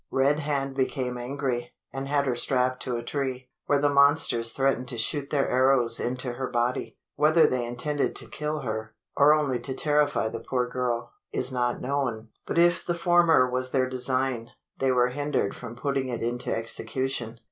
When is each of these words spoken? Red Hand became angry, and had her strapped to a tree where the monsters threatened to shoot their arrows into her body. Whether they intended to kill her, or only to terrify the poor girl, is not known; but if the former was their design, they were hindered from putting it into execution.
Red 0.09 0.39
Hand 0.39 0.73
became 0.73 1.15
angry, 1.15 1.73
and 1.93 2.07
had 2.07 2.25
her 2.25 2.33
strapped 2.33 2.81
to 2.81 2.95
a 2.95 3.03
tree 3.03 3.51
where 3.67 3.77
the 3.77 3.87
monsters 3.87 4.51
threatened 4.51 4.87
to 4.87 4.97
shoot 4.97 5.29
their 5.29 5.47
arrows 5.47 5.99
into 5.99 6.33
her 6.33 6.49
body. 6.49 6.97
Whether 7.17 7.45
they 7.45 7.63
intended 7.63 8.15
to 8.15 8.27
kill 8.27 8.61
her, 8.61 8.95
or 9.15 9.31
only 9.35 9.59
to 9.59 9.75
terrify 9.75 10.27
the 10.29 10.39
poor 10.39 10.67
girl, 10.67 11.13
is 11.31 11.53
not 11.53 11.81
known; 11.81 12.29
but 12.47 12.57
if 12.57 12.83
the 12.83 12.95
former 12.95 13.47
was 13.47 13.69
their 13.69 13.87
design, 13.87 14.49
they 14.79 14.91
were 14.91 15.09
hindered 15.09 15.55
from 15.55 15.75
putting 15.75 16.09
it 16.09 16.23
into 16.23 16.51
execution. 16.51 17.37